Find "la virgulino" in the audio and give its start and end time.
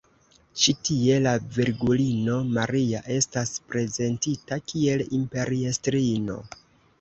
1.25-2.37